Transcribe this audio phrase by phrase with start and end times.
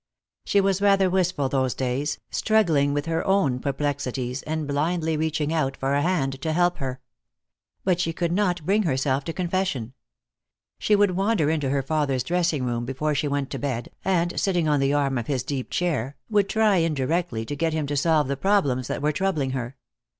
[0.45, 5.77] She was rather wistful those days, struggling with her own perplexities, and blindly reaching out
[5.77, 6.99] for a hand to help her.
[7.83, 9.93] But she could not bring herself to confession.
[10.79, 14.67] She would wander into her father's dressing room before she went to bed, and, sitting
[14.67, 18.27] on the arm of his deep chair, would try indirectly to get him to solve
[18.27, 19.75] the problems that were troubling her.